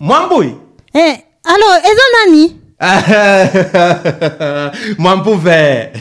mwambui? 0.00 0.54
Eh, 0.94 1.18
alo 1.44 1.66
eza 1.78 2.02
nani? 2.14 2.56
Mwambu 4.98 5.34
ve 5.34 5.92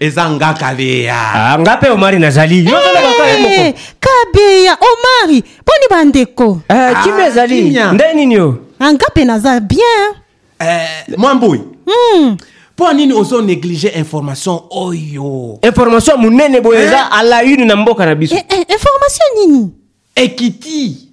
eza 0.00 0.30
nga 0.30 0.54
kabeya. 0.54 1.16
Ah, 1.34 1.58
nga 1.58 1.76
mpe 1.76 1.90
omari 1.90 2.18
nazali. 2.18 2.58
Eh, 2.58 3.74
kabeya 4.00 4.78
omari 4.80 5.44
mponi 5.60 5.86
bandeko. 5.90 6.60
Ah, 6.68 6.94
kimia. 7.04 7.26
Ezali 7.26 7.78
nde 7.92 8.14
nini 8.14 8.34
yo? 8.34 8.58
Mpe 8.80 9.24
naza 9.24 9.60
bien 9.60 10.14
eh, 10.60 11.16
mwambui 11.16 11.60
Hmm. 11.86 12.36
mpo 12.74 12.92
nini 12.92 13.12
ozo 13.12 13.40
néglige 13.42 13.88
information? 13.88 14.60
Oyo. 14.70 15.58
Information 15.62 16.16
monene 16.20 16.60
boye 16.60 16.82
eza 16.84 17.10
a 17.12 17.22
la 17.22 17.42
une 17.42 17.64
na 17.64 17.76
mboka 17.76 18.06
na 18.06 18.14
biso. 18.14 18.34
Eh, 18.34 18.44
eh, 18.48 18.58
information 18.68 19.28
nini? 19.36 19.70
Ekiti. 20.14 21.08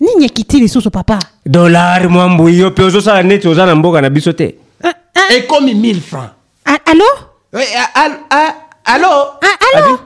Nini 0.00 0.24
ekiti 0.24 0.60
lisusu 0.60 0.90
papa? 0.90 1.18
Dollar 1.46 2.10
mwambui 2.10 2.58
yo 2.58 2.70
mpe 2.70 2.82
ozosala 2.82 3.22
neti 3.22 3.48
oza 3.48 3.66
na 3.66 3.74
mboka 3.74 4.00
na 4.00 4.10
biso 4.10 4.32
te. 4.32 4.54
Ah, 4.82 4.92
ah, 5.14 5.32
ekomi 5.34 5.74
1000 5.74 6.00
francs. 6.00 6.30
Ah, 6.64 6.78
alo 6.84 7.04
Eh, 7.52 7.78
ah, 7.78 7.94
al- 7.94 8.20
ah, 8.30 8.52
allo? 8.84 9.08
Ah, 9.40 9.78
alo 9.78 9.98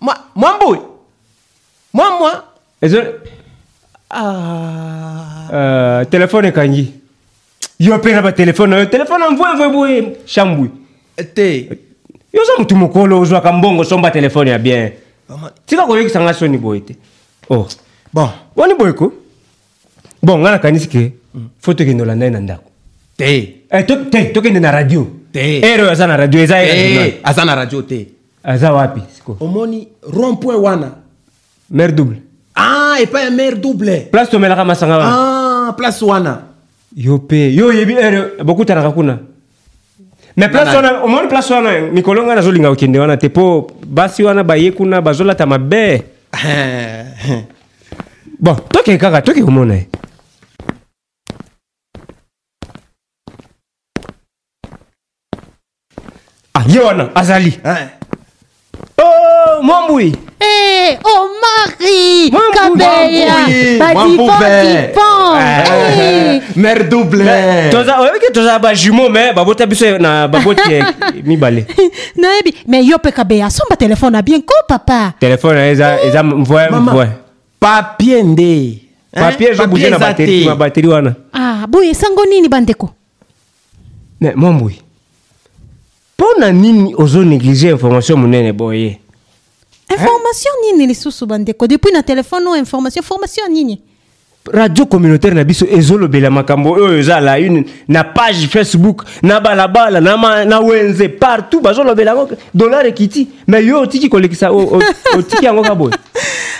Mwa- 0.00 0.20
mwambui 0.34 0.78
mwamwa 1.94 2.44
ezo 2.82 3.02
ah. 4.10 6.02
uh, 6.02 6.08
telefone 6.10 6.48
ekangi 6.48 6.92
yo 7.78 7.98
mpe 7.98 8.12
na 8.12 8.22
batelefone 8.22 8.70
na 8.70 8.78
yo 8.78 8.86
telefone 8.86 9.24
mvwemvwe 9.30 9.68
boye 9.68 10.16
shambwi 10.24 10.70
te 11.34 11.68
yo 12.32 12.42
oza 12.42 12.52
motu 12.58 12.76
mokolo 12.76 13.20
ozwaka 13.20 13.52
mbongo 13.52 13.84
somba 13.84 14.10
telefone 14.10 14.50
ya 14.50 14.58
bien. 14.58 14.92
Tika 15.66 15.86
koyokisanga 15.86 16.34
soni 16.34 16.58
boye 16.58 16.80
te. 16.80 16.96
Oh. 17.50 17.66
Bon. 18.12 18.28
Wani 18.56 18.74
boye 18.74 18.92
ko? 18.92 19.12
Bon 20.22 20.38
ngai 20.40 20.52
nakanisi 20.52 20.88
ke 20.88 21.12
fo 21.60 21.74
tokende 21.74 22.02
olanda 22.02 22.24
ye 22.26 22.30
na 22.30 22.40
ndako. 22.40 22.70
Te. 23.16 23.54
Eh, 23.70 23.84
to- 23.86 24.04
te 24.10 24.24
tokende 24.32 24.60
na 24.60 24.70
radio. 24.70 25.06
Te. 25.32 25.58
ere 25.60 25.82
oyo 25.82 25.90
aza 25.90 26.06
na 26.06 26.16
radio 26.16 26.40
eza 26.40 26.56
aza 27.24 27.44
na 27.44 27.54
radio 27.54 27.82
te. 27.82 28.06
Aza 28.44 28.72
wapi 28.72 29.00
siko? 29.16 29.36
Omoni 29.40 29.88
rond 30.12 30.38
point 30.40 30.60
wana. 30.60 30.90
Mare 31.70 31.92
double. 31.92 32.16
Ah 32.54 32.96
epai 33.00 33.24
ya 33.24 33.30
mare 33.30 33.56
double. 33.56 34.00
Place 34.10 34.30
tomelaka 34.30 34.64
masanga 34.64 34.96
wana. 34.98 35.12
Ah 35.68 35.72
place 35.72 36.04
wana 36.04 36.42
yo 36.94 37.16
mpe 37.16 37.54
yo 37.54 37.66
oyebi 37.66 37.94
ere 37.94 38.44
bokutanaka 38.44 38.90
kuna 38.90 39.18
me 40.36 40.48
place 40.48 40.76
wana 40.76 41.02
omoni 41.02 41.28
place 41.28 41.54
wana 41.54 41.80
mikolo 41.80 42.22
ngai 42.22 42.36
nazolinga 42.36 42.68
kokende 42.68 42.98
wana 42.98 43.16
te 43.16 43.28
mpo 43.28 43.70
basi 43.86 44.22
wana 44.22 44.44
baye 44.44 44.72
kuna 44.72 45.02
bazolata 45.02 45.46
mabe. 45.46 46.02
Bon 48.38 48.56
toke 48.68 48.98
kaka 48.98 49.22
toke 49.22 49.42
komona 49.42 49.74
ye. 49.74 49.88
Ah 56.54 56.64
ye 56.68 56.80
wana 56.80 57.08
azali. 57.14 57.60
Eh. 57.64 57.88
oh, 58.98 59.15
mwambui. 59.62 60.14
Eh, 60.40 60.98
omari 61.04 62.30
Mwambu, 62.30 62.52
kabeya 62.58 63.34
divan 63.46 63.96
Eh. 65.98 66.42
mare 66.56 66.84
double. 66.84 67.24
Toza 67.70 68.00
oyebiki 68.00 68.32
toza 68.32 68.58
bajumeau 68.58 69.08
mais 69.10 69.34
babota 69.34 69.66
biso 69.66 69.98
na 69.98 70.28
baboti 70.28 70.82
mibale. 71.24 71.66
Nayebi 72.16 72.54
me 72.66 72.82
yo 72.84 72.96
mpe 72.98 73.12
kabeya 73.12 73.50
somba 73.50 73.76
telefone 73.76 74.12
na 74.12 74.22
bien 74.22 74.42
ko 74.42 74.54
papa? 74.68 75.14
Na 75.20 75.28
ye 75.28 75.70
eza 75.70 75.98
eza 76.04 76.22
mvoye 76.22 76.68
mvoye 76.68 76.70
mama 76.70 77.06
papier 77.60 78.22
nde. 78.24 78.82
Papier 79.12 79.52
ezobouge 79.52 79.90
na 79.90 79.98
bateri 79.98 80.44
na 80.46 80.54
bateri 80.56 80.88
wana. 80.88 81.14
Ah 81.32 81.66
boye 81.66 81.90
esango 81.90 82.24
nini 82.24 82.48
bandeko? 82.48 82.90
Me 84.20 84.32
mwambui 84.36 84.80
mpo 86.18 86.26
na 86.38 86.52
nini 86.52 86.94
ozonéglige 86.94 87.70
information 87.70 88.18
monene 88.20 88.52
boye? 88.52 88.98
Information 89.90 90.52
nini 90.62 90.86
lisusu 90.86 91.26
bandeko? 91.26 91.66
Depuis 91.66 91.92
na 91.92 92.02
telefone 92.02 92.46
oyo 92.48 92.58
information 92.60 93.02
information 93.02 93.48
nini? 93.52 93.80
Radio 94.52 94.86
communautaire 94.86 95.34
na 95.34 95.44
biso 95.44 95.66
ezolobela 95.66 96.30
makambo 96.30 96.70
oyo 96.72 96.98
eza 96.98 97.20
la 97.20 97.38
une 97.38 97.64
na 97.88 98.04
page 98.04 98.46
facebook 98.48 99.04
na 99.22 99.40
balabala 99.40 100.00
na, 100.00 100.16
ma, 100.16 100.44
na 100.44 100.60
wenze 100.60 101.08
partout 101.08 101.60
bazolobela 101.62 102.10
yango 102.10 102.28
dollar 102.54 102.86
ekiti. 102.86 103.28
Me 103.46 103.58
yo 103.64 103.80
otiki 103.80 104.08
kolekisa 104.08 104.50
otiki 104.52 105.44
yango 105.44 105.62
ka 105.62 105.74
boye? 105.74 105.94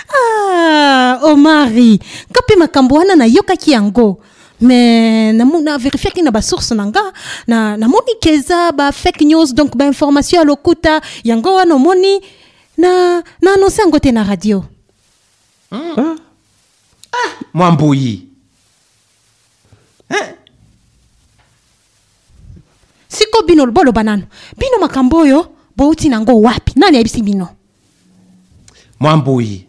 Ah 0.09 1.19
omari 1.23 1.99
nga 2.31 2.41
mpe 2.41 2.55
makambo 2.55 2.95
wana 2.95 3.15
nayokaki 3.15 3.71
yango? 3.71 4.19
Mais 4.59 5.33
namu- 5.35 5.61
na 5.61 5.77
na 6.23 6.31
basource 6.31 6.71
na 6.73 6.85
nga 6.87 7.13
na 7.47 7.77
namoni 7.77 8.15
ke 8.19 8.29
eza 8.33 8.71
ba 8.71 8.91
fake 8.91 9.21
news 9.21 9.53
donc 9.53 9.75
bainformation 9.77 10.39
ya 10.39 10.43
lokuta. 10.45 11.01
Yango 11.23 11.55
wana 11.55 11.75
omoni 11.75 12.21
na 12.77 13.23
na 13.41 13.53
annonce 13.53 13.81
yango 13.81 13.99
te 13.99 14.11
na 14.11 14.23
radio. 14.23 14.65
Mwamboyi 17.53 18.27
siko 23.07 23.43
bino 23.43 23.65
boloba 23.71 24.03
nano. 24.03 24.23
Bino 24.57 24.77
makambo 24.79 25.17
oyo 25.17 25.47
bouti 25.75 26.09
nango 26.09 26.41
wapi? 26.41 26.73
Nani 26.75 26.97
ayebisi 26.97 27.21
bino? 27.21 27.49
Mwamboyi 28.99 29.65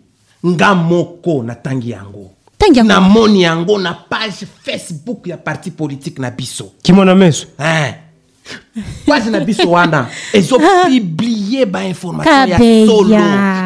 nga 0.47 0.75
moko 0.75 1.43
natangi 1.43 1.91
yango. 1.91 2.31
Tangi 2.59 2.79
yango 2.79 2.93
namoni 2.93 3.43
yango 3.43 3.79
na 3.79 3.95
page 3.95 4.47
facebook 4.63 5.27
ya 5.27 5.37
parti 5.37 5.71
politique 5.71 6.19
na 6.23 6.31
biso. 6.31 6.73
Kimona 6.83 7.15
meso. 7.15 7.47
Hein. 7.59 7.95
Page 9.07 9.31
na 9.31 9.41
biso 9.41 9.71
wana 9.71 10.07
ezopiblie 10.33 11.67
bainformation 11.67 12.49
ya 12.49 12.59
solo 12.87 13.19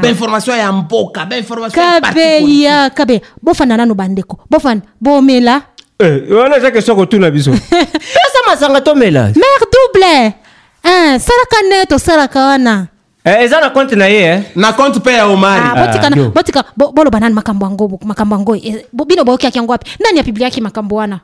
bainformation 0.03 0.59
ya 0.59 0.73
mboka 0.73 1.27
bainformation 1.27 1.85
ya 1.85 2.01
parti 2.01 2.21
politique. 2.21 2.91
kabeya. 2.95 3.21
Bofanda 3.43 3.77
nano 3.77 3.95
bandeko. 3.95 4.39
Bofanda 4.51 4.87
bomela. 5.01 5.63
Eh, 5.99 6.23
wana 6.31 6.57
eza 6.57 6.71
question 6.71 6.97
kotuna 6.97 7.31
biso. 7.31 7.51
Esa 8.25 8.41
masanga 8.47 8.81
tomela. 8.81 9.23
Mare 9.23 9.67
double. 9.73 10.35
Ah, 10.85 11.19
salaka 11.19 11.63
nde 11.67 11.87
tosalaka 11.87 12.41
wana. 12.47 12.87
Eh, 13.25 13.43
eza 13.43 13.61
na 13.61 13.71
compte 13.71 13.95
na 13.97 14.07
ye 14.07 14.23
eh? 14.23 14.43
na 14.57 14.73
compte 14.73 14.99
mpe 14.99 15.13
ya 15.13 15.27
omari. 15.27 15.63
Ah, 15.65 15.73
Ah, 15.77 15.87
botika 15.87 16.11
na- 16.11 16.17
yo. 16.17 16.31
botika 16.31 16.65
bo- 16.77 16.93
boloba 16.93 17.21
nani 17.21 17.35
makambo 17.35 17.67
yango 17.67 17.99
makambo 18.05 18.35
yango 18.37 18.57
eh, 18.57 18.85
bo- 18.93 19.05
bino 19.05 19.25
boyokiaki 19.25 19.59
yango 19.59 19.73
wapi? 19.73 19.91
Nani 20.01 20.21
apibliaki 20.21 20.61
makambo 20.61 20.97
wana? 20.97 21.21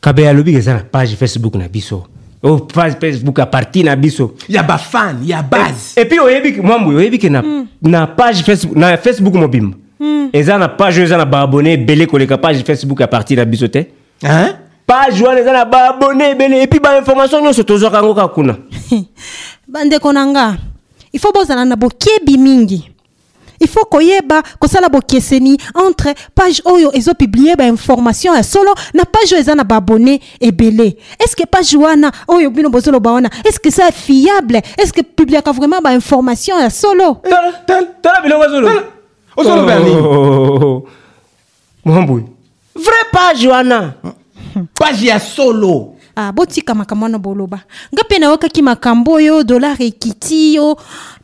Kabe 0.00 0.28
alobi 0.28 0.54
eza 0.54 0.74
na 0.74 0.80
page 0.80 1.16
facebook 1.16 1.54
na 1.54 1.68
biso. 1.68 2.06
O 2.42 2.58
page 2.58 2.96
facebook 3.00 3.38
ya 3.38 3.46
parti 3.46 3.82
na 3.82 3.96
biso. 3.96 4.34
Ya 4.48 4.62
bafan 4.62 5.20
ya 5.24 5.42
base. 5.42 6.00
epuis 6.00 6.20
oyebi 6.20 6.60
mwambu 6.62 6.90
oyebi 6.90 7.18
ke 7.18 7.28
na, 7.28 7.42
na 7.82 8.06
page 8.06 8.42
facebook 8.42 8.76
na 8.76 8.96
facebook 8.96 9.34
mobimba 9.34 9.76
eza 10.32 10.58
na 10.58 10.68
page 10.68 10.96
oyo 10.96 11.04
eza 11.04 11.16
na 11.16 11.24
baabone 11.24 11.72
ebele 11.72 12.06
koleka 12.06 12.38
page 12.38 12.62
facebook 12.64 13.00
ya 13.00 13.06
parti 13.06 13.36
na 13.36 13.44
biso 13.44 13.68
te. 13.68 13.86
Hein? 14.20 14.52
page 14.86 15.22
wana 15.24 15.40
eza 15.40 15.52
na 15.52 15.64
baabone 15.64 16.30
ebele. 16.30 16.62
Epuis 16.62 16.82
bainformation 16.82 17.42
nyonso 17.42 17.62
tozwaka 17.62 17.96
yango 17.96 18.14
kaka 18.14 18.28
kuna. 18.28 18.56
Bandeko 19.68 20.12
na 20.12 20.26
nga 20.26 20.56
ifo 21.12 21.32
bozala 21.32 21.64
na 21.64 21.76
bokebi 21.76 22.38
mingi 22.38 22.90
ifo 23.60 23.84
koyeba 23.84 24.42
kosala 24.58 24.88
bokeseni 24.88 25.58
entre 25.86 26.14
page 26.34 26.62
oyo 26.64 26.90
ezopiblie 26.96 27.56
bainformation 27.56 28.36
ya 28.36 28.42
solo 28.42 28.74
na 28.94 29.04
page 29.04 29.34
oyo 29.34 29.40
eza 29.40 29.54
na 29.54 29.64
baabone 29.64 30.20
ebele. 30.40 30.96
Estce 31.18 31.46
page 31.46 31.76
wana 31.76 32.12
oyo 32.28 32.50
bino 32.50 32.68
bozoloba 32.68 33.12
wana 33.12 33.30
estce 33.44 33.68
eza 33.68 33.92
fiable? 33.92 34.62
Estce 34.76 35.02
publiaka 35.02 35.52
vraiment 35.52 35.82
bainformation 35.82 36.60
ya 36.60 36.70
solo? 36.70 37.20
Tala 38.02 38.20
biloko. 38.22 38.70
Ozoloba 39.36 39.78
nini? 39.78 40.82
mwambu 41.84 42.20
vrai 42.74 43.04
page 43.12 43.48
wana. 43.48 43.92
Page 44.74 45.06
ya 45.06 45.20
solo 45.20 45.95
ah, 46.16 46.32
botika 46.32 46.74
makambo 46.74 47.04
wana 47.04 47.18
boloba. 47.18 47.60
Nga 47.94 48.02
mpe 48.04 48.18
nayokaki 48.18 48.62
makambo 48.62 49.12
oyo 49.12 49.44
dollar 49.44 49.76
ekiti 49.82 50.54
yo. 50.54 50.76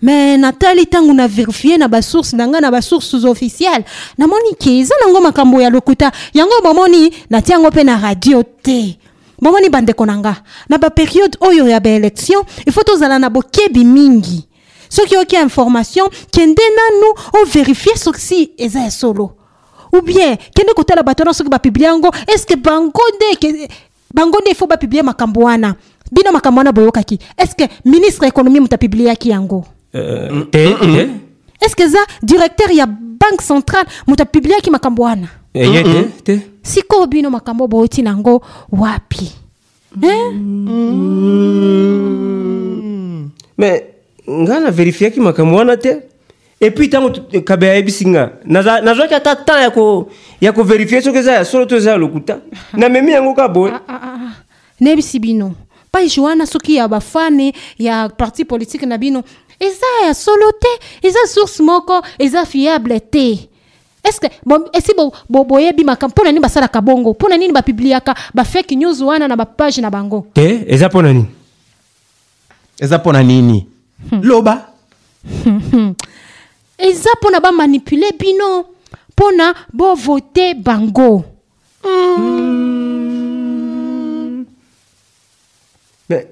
Me 0.02 0.36
natali 0.36 0.82
ntango 0.82 1.12
na 1.12 1.28
verifie 1.28 1.78
na 1.78 1.88
basource 1.88 2.36
na 2.36 2.46
nga 2.48 2.60
na 2.60 2.70
basources 2.70 3.24
officielle 3.24 3.84
namoni 4.18 4.54
ke 4.58 4.78
eza 4.80 4.94
nango 5.04 5.20
makambo 5.20 5.60
ya 5.60 5.70
lokuta. 5.70 6.12
Yango 6.34 6.60
bomoni 6.62 7.12
natia 7.30 7.54
yango 7.54 7.68
mpe 7.70 7.84
na 7.84 7.96
radio 7.96 8.42
te. 8.42 8.98
Bomoni 9.40 9.68
bandeko 9.68 10.06
na 10.06 10.18
nga 10.18 10.42
na 10.68 10.78
baperiode 10.78 11.38
oyo 11.40 11.68
ya 11.68 11.80
baélection 11.80 12.44
ifo 12.66 12.82
tozala 12.82 13.18
na 13.18 13.30
bokebi 13.30 13.84
mingi. 13.84 14.48
Soki 14.88 15.16
oyoki 15.16 15.36
information 15.36 16.08
kende 16.30 16.62
nanu 16.76 17.14
overifie 17.42 17.96
soki 17.96 18.52
eza 18.58 18.80
ya 18.80 18.90
solo. 18.90 19.36
Ou 19.92 20.02
bien 20.02 20.36
kende 20.54 20.74
kotala 20.74 21.02
bato 21.02 21.22
wana 21.22 21.34
soki 21.34 21.50
bapiblie 21.50 21.86
yango 21.86 22.10
estce 22.26 22.56
bango 22.56 23.00
nde 23.16 23.68
bango 24.14 24.38
nde 24.40 24.50
ifo 24.50 24.66
bapiblie 24.66 25.02
makambo 25.02 25.40
wana. 25.40 25.74
Bino 26.12 26.32
makambo 26.32 26.58
wana 26.58 26.72
boyokaki. 26.72 27.18
Estce 27.36 27.68
ministre 27.84 28.26
ya 28.26 28.32
économie 28.32 28.60
moto 28.60 28.74
apibliaki 28.74 29.30
yango? 29.30 29.64
Euh, 29.94 30.44
te 30.50 30.74
te. 30.74 31.10
Estce 31.60 31.82
eza 31.82 31.98
directeur 32.22 32.70
ya 32.72 32.86
banque 32.86 33.42
centrale 33.46 33.88
moto 34.06 34.22
apibliaki 34.22 34.70
makambo 34.70 35.02
wana? 35.02 35.28
Eh, 35.54 35.74
ye 35.74 35.82
te 35.82 36.02
te. 36.22 36.40
Sikoyo 36.62 37.06
bino 37.06 37.30
makambo 37.30 37.66
bouti 37.68 38.02
nango 38.02 38.42
wapi? 38.70 39.32
Eh? 40.02 40.32
mais 43.58 43.82
nga 44.28 44.60
na 44.60 44.70
verifiaki 44.70 45.20
makambo 45.20 45.56
wana 45.56 45.76
te 45.76 45.96
epuis 46.62 46.88
ntango 46.88 47.10
kabe 47.44 47.70
ayebisi 47.70 48.06
nga 48.08 48.30
nazwaki 48.82 49.14
ata 49.14 49.36
temps 49.36 49.62
ya 49.62 49.70
ko- 49.70 50.08
ya 50.40 50.52
koverifie 50.52 51.02
soki 51.02 51.18
eza 51.18 51.32
ya 51.32 51.44
solo 51.44 51.66
to 51.66 51.76
eza 51.76 51.90
ya 51.90 51.96
lokuta. 51.96 52.38
Namemi 52.78 53.12
yango 53.12 53.34
ka 53.34 53.48
boye 53.48 53.72
Ah, 53.74 53.80
ah, 53.88 54.00
ah. 54.02 54.32
nayebisi 54.80 55.18
bino. 55.18 55.54
Page 55.92 56.20
wana 56.20 56.46
soki 56.46 56.74
ya 56.76 56.88
bafane 56.88 57.52
ya 57.78 58.08
parti 58.08 58.44
politique 58.44 58.86
na 58.86 58.98
bino 58.98 59.22
eza 59.60 59.86
ya 60.06 60.14
solo 60.14 60.52
te. 60.52 60.68
Eza 61.02 61.26
source 61.26 61.62
moko 61.62 62.02
eza 62.18 62.46
fiable 62.46 63.00
te. 63.00 63.48
Bo- 64.46 64.68
esi 64.72 64.94
bo- 64.94 65.12
bo- 65.28 65.44
boyebi 65.44 65.84
makambo? 65.84 66.12
Mpo 66.14 66.24
na 66.24 66.30
nini 66.32 66.40
basalaka 66.42 66.80
bongo? 66.80 67.10
Mpo 67.10 67.28
na 67.28 67.36
nini 67.36 67.52
bapibliaka 67.52 68.14
bafake 68.34 68.76
news 68.76 69.00
wana 69.00 69.28
na 69.28 69.36
bapage 69.36 69.80
na 69.80 69.90
bango? 69.90 70.26
Te 70.32 70.64
eza 70.68 70.88
mpo 70.88 71.02
na 71.02 71.12
nini? 71.12 71.26
Eza 72.80 72.98
mpo 72.98 73.12
na 73.12 73.22
nini 73.22 73.66
loba 74.22 74.68
eza 76.88 77.10
mpo 77.18 77.30
na 77.30 77.40
bamanipule 77.40 78.12
bino 78.20 78.64
mpo 79.12 79.30
na 79.32 79.54
bovote 79.72 80.54
bango 80.54 81.24
mais 86.08 86.24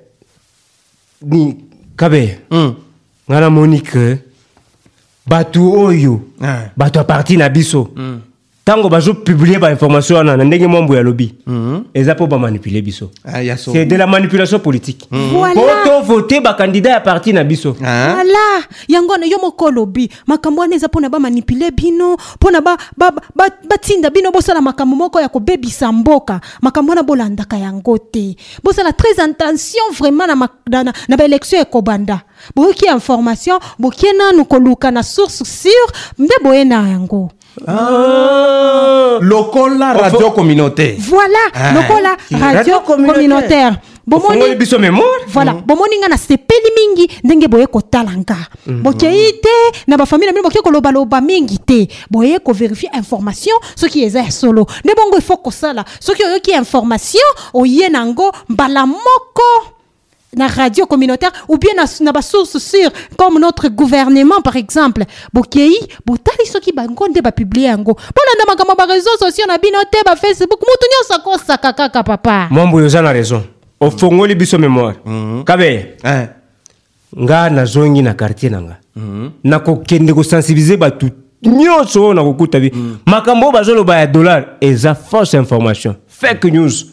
ni 1.22 1.56
kabe 1.96 2.38
Mm. 2.50 2.74
nga 3.28 3.40
namoni 3.40 3.80
ke 3.80 4.18
bato 5.26 5.70
oyo 5.72 6.20
Ah. 6.42 6.70
bato 6.76 6.98
ya 6.98 7.04
parti 7.04 7.36
na 7.36 7.48
biso 7.48 7.88
ntango 8.70 8.88
bazopiblie 8.88 9.58
bainformation 9.58 10.18
wana 10.18 10.36
na 10.36 10.44
ndenge 10.44 10.66
mwambo 10.66 10.96
yalobi 10.96 11.34
eza 11.94 12.14
mpo 12.14 12.26
bamanipule 12.26 12.82
biso. 12.82 13.10
Ah, 13.24 13.42
ya 13.42 13.56
solo. 13.56 13.74
c'est 13.74 13.86
de 13.86 13.96
la 13.96 14.06
manipulation 14.06 14.60
politique. 14.60 15.08
Voilà. 15.10 15.54
po 15.54 15.88
tovote 15.88 16.40
ya 16.88 17.00
parti 17.00 17.32
na 17.32 17.44
biso. 17.44 17.76
Hein? 17.80 18.14
wala 18.16 18.64
yango 18.88 19.12
wana 19.12 19.26
yo 19.26 19.38
moko 19.38 19.64
olobi 19.64 20.10
makambo 20.26 20.60
wana 20.60 20.76
eza 20.76 20.86
mpona 20.86 21.08
bamanipule 21.08 21.70
bino 21.70 22.16
mpona 22.34 22.60
batinda 22.60 22.76
ba, 22.96 23.10
ba, 23.10 23.20
ba, 23.34 23.56
batinda 23.68 24.10
bino 24.10 24.30
bosala 24.30 24.60
makambo 24.60 24.96
moko 24.96 25.20
ya 25.20 25.28
kobebisa 25.28 25.92
mboka. 25.92 26.40
Makambo 26.62 26.90
wana 26.90 27.02
bolandaka 27.02 27.56
yango 27.58 27.98
te. 27.98 28.36
Bosala 28.62 28.92
très 28.92 29.18
attention 29.20 29.82
vraiment 29.98 30.26
na, 30.28 30.48
na, 30.70 30.84
na, 30.84 30.92
na 31.08 31.16
baélection 31.16 31.60
ekobanda 31.60 32.22
boyoki 32.54 32.86
information 32.86 33.58
bokie 33.78 34.12
nanu 34.12 34.44
koluka 34.44 34.90
na 34.90 35.02
source 35.02 35.42
sûre 35.44 35.92
nde 36.18 36.34
boye 36.42 36.64
na 36.64 36.88
yango 36.88 37.30
lokola 39.20 39.92
radio 39.92 40.30
communautaire. 40.30 40.96
Voilà 40.98 41.38
Ah, 41.54 41.72
lokola 41.74 42.16
radio 42.30 42.80
communautaire. 42.80 43.76
bomoni 44.06 44.54
biso 44.56 44.78
mémoire. 44.78 45.24
Voilà 45.28 45.52
bomoni 45.66 45.96
nga 45.98 46.08
mingi 46.76 47.08
ndenge 47.24 47.48
boye 47.48 47.66
kotala 47.66 48.10
nga. 48.16 48.36
Bokei 48.66 49.40
te 49.40 49.48
na 49.86 49.96
bafamile 49.96 50.26
na 50.30 50.32
bino 50.32 50.42
boke 50.48 50.62
kolobaloba 50.62 51.20
mingi 51.20 51.58
te. 51.58 51.88
Boye 52.10 52.38
koverifie 52.38 52.90
information 52.94 53.56
soki 53.76 54.02
eza 54.04 54.22
ya 54.22 54.30
solo. 54.30 54.66
Nde 54.84 54.94
bongo 54.94 55.18
ifo 55.18 55.36
kosala. 55.36 55.84
Soki 56.00 56.24
oyoki 56.24 56.50
information 56.52 57.22
oye 57.54 57.88
nango 57.88 58.32
mbala 58.48 58.86
moko 58.86 59.79
na 60.36 60.46
radio 60.46 60.86
communautaire 60.86 61.32
ou 61.48 61.58
bien 61.58 61.74
na, 61.76 61.84
na 62.00 62.12
basource 62.12 62.58
sûre 62.58 62.90
comme 63.16 63.38
notre 63.40 63.68
gouvernement 63.68 64.40
par 64.42 64.56
exemple. 64.56 65.04
Bokei 65.32 65.72
botali 66.06 66.46
soki 66.46 66.72
bango 66.72 67.08
nde 67.08 67.20
bapiblie 67.22 67.62
yango. 67.64 67.94
Bolanda 67.94 68.44
makambo 68.48 68.74
bareseau 68.76 69.16
sociaux 69.18 69.46
na 69.48 69.58
bino 69.58 69.78
te 69.90 69.98
bafacebook 70.04 70.60
mutu 70.60 70.86
nyonso 70.90 71.14
akosaka 71.20 71.72
kaka 71.72 72.02
papa. 72.02 72.48
Oyo 72.52 72.86
oza 72.86 73.02
na 73.02 73.12
raison. 73.12 73.42
Ofongoli 73.80 74.34
biso 74.34 74.58
mémoire. 74.58 74.96
Kabe. 75.44 75.96
Hein? 76.04 76.28
nga 77.18 77.50
nazongi 77.50 78.02
na 78.02 78.14
quartier 78.14 78.50
na 78.52 78.60
nga 78.60 78.76
nakokende 79.44 80.12
kosensibilize 80.14 80.76
bato 80.76 81.06
nyonso 81.42 82.04
oyo 82.04 82.14
nakokuta 82.14 82.60
bi. 82.60 82.72
Makambo 83.06 83.46
oyo 83.46 83.52
bazoloba 83.52 83.96
ya 83.98 84.06
dollar 84.06 84.46
eza 84.60 84.94
fausse 84.94 85.34
information 85.36 85.94
fake 86.20 86.44
news. 86.52 86.86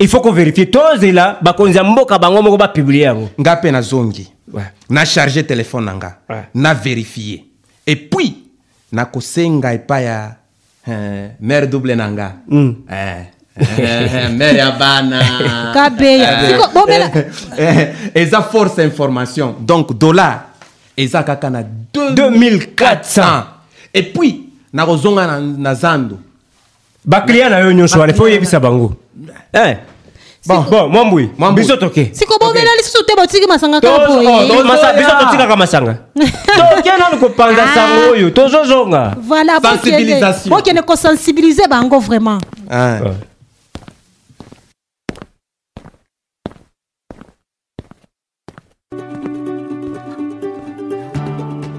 Il 0.00 0.08
faut 0.08 0.20
koverifie 0.20 0.66
tozela 0.70 1.38
bakonzi 1.42 1.76
ya 1.78 1.84
mboka 1.84 2.18
bango 2.18 2.42
moko 2.42 2.56
bapiblie 2.56 3.02
yango. 3.02 3.28
Nga 3.40 3.56
mpe 3.56 3.70
nazongi 3.70 4.28
Ouais. 4.52 4.64
na 4.90 5.04
charge 5.04 5.42
telefone 5.42 5.84
na 5.84 5.94
nga. 5.94 6.18
Ouais. 6.28 6.42
na 6.54 6.74
verifie 6.74 7.44
epuis 7.86 8.32
nakosenga 8.92 9.72
epai 9.74 10.04
ya 10.04 10.36
eh, 10.86 11.30
mare 11.40 11.66
double 11.66 11.94
na 11.96 12.08
nga. 12.10 12.32
Mm. 12.48 12.74
eh, 12.90 14.30
me 14.32 14.54
ya 14.56 14.70
bana. 14.70 15.20
Bomela 16.74 17.10
Eh, 17.58 17.88
eza 18.14 18.42
force 18.42 18.78
information. 18.84 19.54
Donc 19.60 19.92
dollar 19.98 20.46
eza 20.96 21.22
kaka 21.22 21.50
na 21.50 21.62
2400 21.92 23.44
et 23.94 24.02
puis 24.12 24.48
nakozonga 24.72 25.26
na, 25.26 25.40
na 25.40 25.74
zando 25.74 26.18
baklia 27.04 27.48
na 27.48 27.58
yo 27.58 27.72
nyonso 27.72 27.98
wana 28.00 28.14
fo 28.14 28.24
oyebisa 28.24 28.60
bango. 28.60 28.92
Eh. 29.52 29.76
Bon. 30.46 30.64
bon 30.70 30.88
Mwambwi. 30.88 31.30
biso 31.54 31.76
toke. 31.76 32.10
Siko 32.12 32.38
bomela 32.38 32.70
lisusu 32.76 33.04
te 33.04 33.14
botiki 33.16 33.46
masanga 33.46 33.80
kaka 33.80 34.12
oh, 34.12 35.24
totikaka 35.24 35.56
masanga. 35.56 35.96
Toke 36.58 36.90
nanu 36.98 37.18
kopanza 37.20 37.62
Ah. 37.62 37.74
sango 37.74 38.12
oyo? 38.12 38.30
Tozozonga 38.30 39.14
voilà 39.28 39.60
bokende 40.48 40.82
kosensibilize 40.82 41.68
bango 41.68 41.98
vraiment 42.00 42.40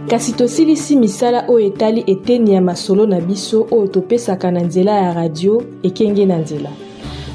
kasi 0.10 0.34
tosilisi 0.34 0.96
misala 0.96 1.46
oyo 1.48 1.68
etali 1.68 2.04
eteni 2.08 2.54
ya 2.54 2.62
masolo 2.62 3.06
na 3.06 3.22
biso 3.22 3.68
oyo 3.72 3.88
topesaka 3.88 4.52
na 4.52 4.62
nzela 4.62 4.92
ya 4.92 5.14
radio 5.14 5.64
ekenge 5.84 6.26
na 6.26 6.38
nzela. 6.38 6.70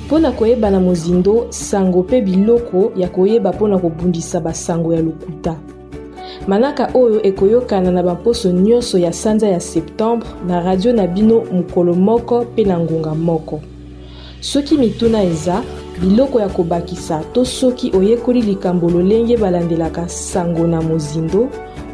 Mpo 0.06 0.18
na 0.18 0.32
koyeba 0.32 0.70
na 0.70 0.80
mozindo 0.80 1.46
sango 1.48 2.02
mpe 2.02 2.20
biloko 2.20 2.92
ya 2.96 3.08
koyeba 3.08 3.52
mpo 3.52 3.68
na 3.68 3.78
kobundisa 3.78 4.40
basango 4.40 4.94
ya 4.94 5.02
lokuta. 5.02 5.56
Manaka 6.46 6.90
oyo 6.94 7.22
ekoyokana 7.22 7.90
na 7.90 8.02
bamposo 8.02 8.52
nyonso 8.52 8.98
ya 8.98 9.12
sanza 9.12 9.48
ya 9.48 9.60
septembre 9.60 10.28
na 10.46 10.60
radio 10.60 10.92
na 10.92 11.06
bino 11.06 11.44
mokolo 11.52 11.94
moko 11.94 12.42
mpe 12.42 12.64
na 12.64 12.78
ngonga 12.78 13.14
moko. 13.14 13.60
Soki 14.40 14.74
mituna 14.78 15.22
eza 15.22 15.62
biloko 16.00 16.40
ya 16.40 16.48
kobakisa 16.48 17.22
to 17.32 17.44
soki 17.44 17.92
oyekoli 17.96 18.42
likambo 18.42 18.90
lolenge 18.90 19.36
balandelaka 19.36 20.08
sango 20.08 20.66
na 20.66 20.82
mozindo 20.82 21.48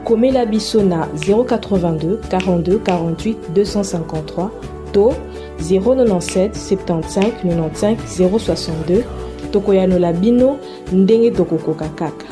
komela 0.05 0.47
biso 0.47 0.83
na 0.83 1.07
082 1.07 2.17
42 2.31 2.79
48 2.79 3.35
253 3.55 4.51
to 4.93 5.15
097 5.61 6.51
75 6.55 7.45
95 7.45 7.97
062 8.29 9.05
tokoyanola 9.53 10.13
bino 10.13 10.57
ndenge 10.93 11.31
tokokoka 11.31 11.89
kaka 11.89 12.27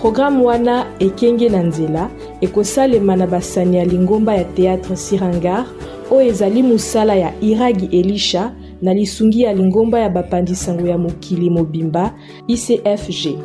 programe 0.00 0.44
wana 0.44 0.86
ekenge 0.98 1.48
na 1.48 1.62
nzela 1.62 2.10
ekosalema 2.40 3.16
na 3.16 3.26
basani 3.26 3.76
ya 3.76 3.84
lingomba 3.84 4.34
ya 4.34 4.44
théâtre 4.44 4.96
sirangar 4.96 5.66
oyo 6.10 6.28
ezali 6.28 6.62
mosala 6.62 7.14
ya 7.14 7.32
iragi 7.40 7.98
elisha 7.98 8.52
na 8.82 8.94
lisungi 8.94 9.42
ya 9.42 9.54
lingomba 9.54 9.98
ya 10.00 10.08
bapanzi 10.08 10.56
sango 10.56 10.86
ya 10.86 10.98
mokili 10.98 11.50
mobimba 11.50 12.14
icfg 12.46 13.38